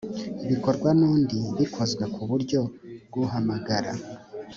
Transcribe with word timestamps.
bikorwa 0.49 0.89
n’undi 0.99 1.39
bikozwe 1.57 2.03
ku 2.13 2.21
buryo 2.29 2.59
bw’uhamagara 3.07 3.91